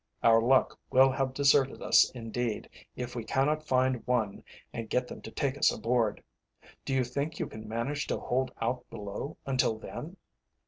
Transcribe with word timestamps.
Our 0.23 0.41
luck 0.41 0.79
will 0.89 1.11
have 1.11 1.35
deserted 1.35 1.79
us 1.83 2.09
indeed, 2.09 2.67
if 2.95 3.15
we 3.15 3.23
cannot 3.23 3.67
find 3.67 4.01
one 4.07 4.43
and 4.73 4.89
get 4.89 5.07
them 5.07 5.21
to 5.21 5.29
take 5.29 5.59
us 5.59 5.71
aboard. 5.71 6.23
Do 6.85 6.95
you 6.95 7.03
think 7.03 7.37
you 7.37 7.45
can 7.45 7.69
manage 7.69 8.07
to 8.07 8.17
hold 8.17 8.51
out 8.59 8.89
below 8.89 9.37
until 9.45 9.77
then?" 9.77 10.17